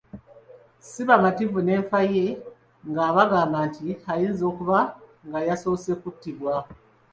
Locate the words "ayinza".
4.11-4.43